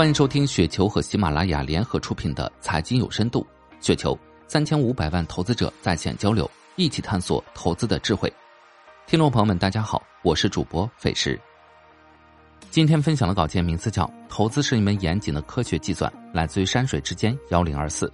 [0.00, 3.46] 欢迎收听雪球和喜马拉雅联合出品的《财经有深度》，
[3.86, 8.32] 雪球三千五百万投资者在线交流，一起探索投资的智慧。
[9.06, 11.38] 听众朋友们，大家好，我是主播费时。
[12.70, 18.10] 今天分享的稿件名字叫《投资是一门严谨的科学计算》，来自于山水之间幺零二四。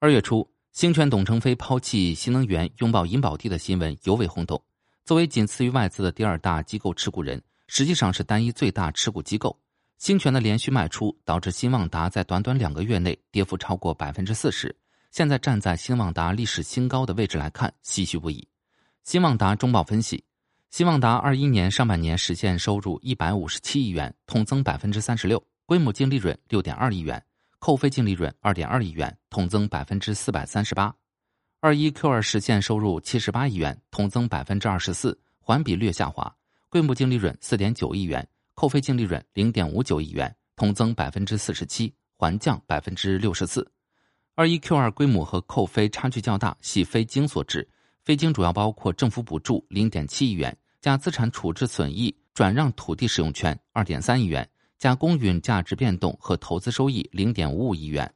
[0.00, 4.62] 二月初，星泉董承非抛弃新能源，拥抱银保地的新闻尤为轰动。
[5.06, 7.42] 作为仅次于外资的第二大机构持股人。
[7.74, 9.58] 实际上是单一最大持股机构，
[9.96, 14.76] 新泉的连续卖出导致新旺达在短短两个月内跌幅超过百分之四十。
[15.10, 18.46] 现在站在新旺达历史新高的位置来看，唏嘘不已。
[19.04, 20.22] 新旺达中报分析，
[20.68, 27.24] 新旺达二一年上半年实现收入一百五十七亿元，同增百分之三十六，规模净利润六点二亿元，
[27.58, 30.94] 扣非净利润二点二亿元，同增百分之四百三十八。
[31.60, 36.36] 二一 Q 二实现收入七十八亿元，同增百分之二十四，环比略下滑。
[36.72, 43.70] 规模净利润四点九亿元，扣非净利润零点五九亿元，同增百分之四十七，环降百分之六十四。
[44.34, 47.68] 二一 Q 二规模和扣非差距较大，系非经所致。
[48.06, 54.48] 非经主要包括政府补助零点七亿元，加资产处置损益转让土地使用权二点三亿元，
[54.78, 58.10] 加公允价值变动和投资收益零点五五亿元。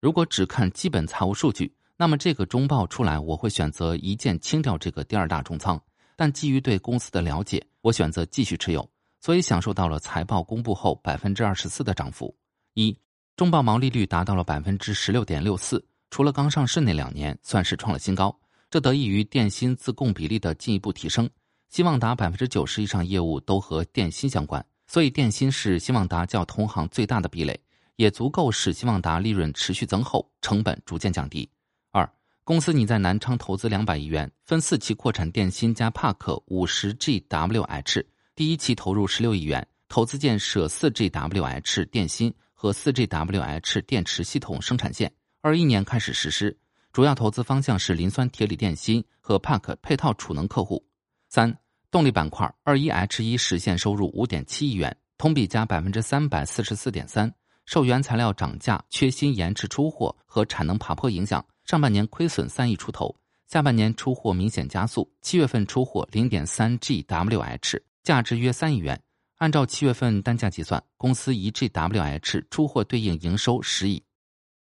[0.00, 5.80] 如果只看基本财务数据，那么这个中报出来，我会选择一键清掉这个第二大重仓。
[6.16, 8.88] 但基于对公司的了解，我选择继续持有，
[9.20, 12.34] 所以享受到了财报公布后百分之二十四的涨幅。
[12.74, 12.96] 一
[13.36, 18.34] 中报毛利率达到了百分之十六点六四，除了刚上市那两年，算是创了新高。
[18.70, 21.28] 这得益于电芯自供比例的进一步提升。
[21.68, 27.58] 希望达百分之九十以上业务都和电芯相关，所以电芯是希望达较同行最大的壁垒，
[27.96, 31.50] 也足够使希望达利润持续增厚，成本逐渐降低。
[32.44, 38.04] 公司拟在南昌投资两百亿元，分四期扩产电芯加帕克五十 GWh。
[38.34, 45.12] 第一期投入十六亿元，投资建设四 GWh 电芯和四 GWh 电池系统生产线。
[45.40, 46.58] 二一年开始实施，
[46.92, 50.84] 主要投资方向是磷酸铁锂电芯和帕克配套储能客户。
[51.28, 51.56] 三
[51.92, 57.32] 动力板块，二一 H 一实现收入五点七亿元，同比加百分之三百四十四点三，
[57.66, 61.44] 受原材料涨价、缺芯延迟出货和产能爬坡影响。
[61.72, 63.16] 上半年亏损三亿出头，
[63.48, 65.10] 下半年出货明显加速。
[65.22, 69.02] 七月份出货零点三 GWh，价值约三亿元。
[69.38, 74.02] 按照七月份单价计算，公司一 GWh 出货对应营收十亿。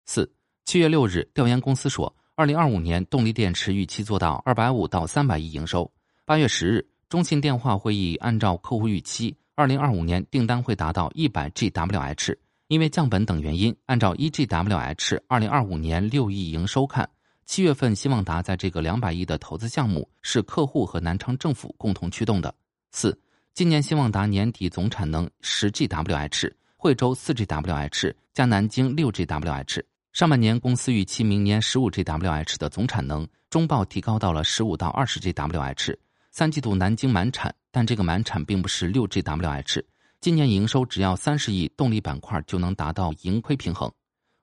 [0.05, 0.29] 四
[0.65, 5.89] 七月六日，调研公司说，二零二五年动力电池预期做到二百五到三百亿营收。
[6.25, 12.35] 八月十日，中信电话会议按照客户预期，二零二五年订单会达到一百 GWh。
[12.69, 17.09] 因为降本等原因，按照 EGWH 二零二五年六亿营收看，
[17.45, 22.53] 七月份希望达在这个两百亿的投资项目是客户和南昌政府共同驱动的。
[22.91, 23.17] 四，
[23.55, 29.83] 今年希望达年底总产能十 GWH，惠州四 GWH 加南京六 GWH。
[30.13, 35.95] 上半年公司预期明年十五 GWH 的总产能，中报提高到了十五到二十 GWH。
[36.33, 39.83] 三季度南京满产，但这个满产并不是六 GWH。
[40.21, 43.91] 今年营收只要三十亿，动力板块就能达到盈亏平衡。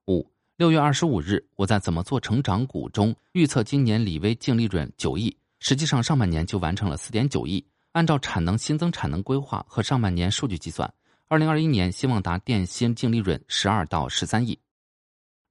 [0.07, 0.25] 五
[0.55, 7.65] 六月二十五日，我在怎么做成长股中预测今年李威净利润九亿，实际上上半年就完成了四点九亿。
[7.91, 10.91] 按照产能新增产能规划和上半年数据计算，
[11.27, 14.57] 二零二一年希望达电芯净利润十二到十三亿。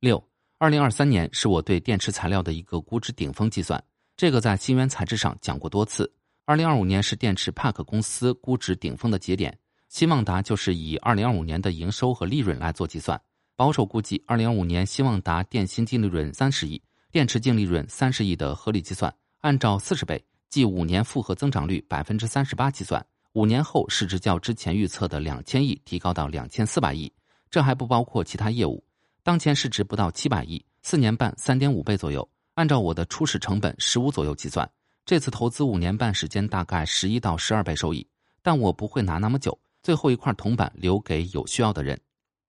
[0.00, 0.22] 六
[0.58, 3.82] 二零二三年是我对电池材料的一个估值顶峰计算，
[4.16, 6.10] 这个在新源材质上讲过多次。
[6.44, 9.56] 二零二五年是电池帕克公司估值顶峰的节点。
[9.92, 13.20] 希望达就是以二零二五年的营收和利润来做计算，
[13.56, 16.80] 保守估计二零二五年希望达电芯净利润三十亿，
[17.10, 23.04] 电池净利润三十亿的合理计算，按照四十倍，即五年复合增长率百分之三十八计算，
[23.34, 27.12] 五年后市值较之前预测的两千亿提高到两千四百亿，
[27.50, 28.82] 这还不包括其他业务，
[29.22, 34.66] 当前市值不到七百亿，四年半三点五倍左右，按照我的初始成本十五左右计算，
[35.04, 38.06] 这次投资五年半时间大概十一到十二倍收益，
[38.40, 39.58] 但我不会拿那么久。
[39.82, 42.00] 最后一块铜板留给有需要的人。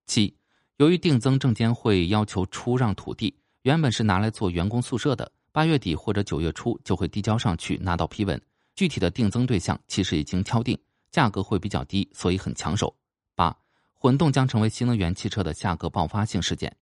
[0.06, 0.36] 七，
[0.78, 3.34] 由于定增证监会要求出让土地，
[3.64, 8.40] 原本是拿来做员工宿舍的，八月底或者九月初就会递交上去拿到批文。
[8.76, 10.78] 具体的定增对象其实已经敲定，
[11.12, 12.96] 价格会比较低，所以很抢手。
[13.36, 13.56] 八，
[13.94, 16.76] 混动将成为新能源汽车的价格爆发性事件。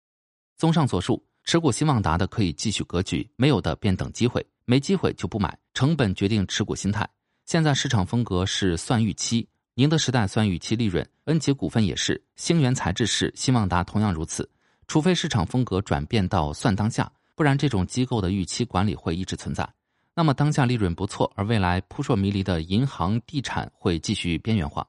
[0.58, 5.58] 综上所述，持股希望达的可以继续格局，没有的便等机会，没机会就不买。
[5.74, 7.08] 成本决定持股心态。
[7.46, 9.48] 现在市场风格是算预期。
[9.76, 14.48] 宁德时代算预期利润，恩捷股份也是，星源材质是，希望达同样如此。
[14.86, 19.68] 除非市场风格转变到算当下，不然这种机构的预期管理会一直存在。
[20.14, 24.86] 那么当下利润不错，而未来扑朔迷离的银行地产会继续边缘化。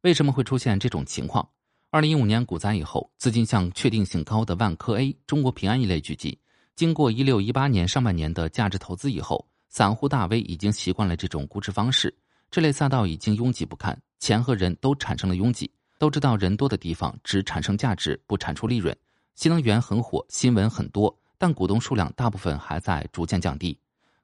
[0.00, 1.46] 为什么会出现这种情况？
[1.90, 6.38] 二零一五年股灾以后，资金向确定性高的万科 A、中国平安一类聚集。
[6.74, 12.16] 经过一六一八年上半年的价值投资以后，散户大 V 已经习惯了这种估值方式。
[12.50, 15.68] 这类赛道已经拥挤不堪，钱和人都产生了拥挤。
[15.98, 18.96] 都知道人多的地方只产生价值，不产出利润。
[19.34, 23.76] 新能源很火，新闻很多，但股东数量大部分还在逐渐降低。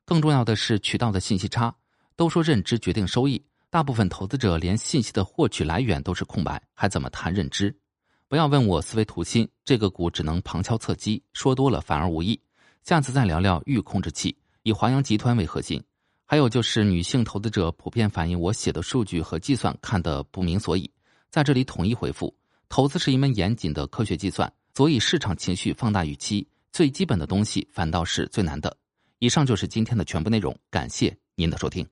[0.04, 1.74] 更重要的是渠道的信息差。
[2.14, 7.76] 都说认知决定收益，大部分投资者连信息的获取来源都是空白，还怎么谈认知？
[8.28, 12.40] 不要问我思维图新，这个股只能旁敲侧击，说多了反而无益。
[12.84, 15.82] 下次再聊聊预控制器，以华阳集团为核心。
[16.30, 20.90] 还有就是女性投资者普遍反映我写的数据和计算看得不明所以，
[21.30, 22.36] 在这里统一回复：
[22.68, 28.76] 投资是一门严谨的科学计算，所以市场情绪放大预期，最基本的东西反倒是最难的。
[29.20, 31.86] 以上就是今天的全部内容，感谢您的收听。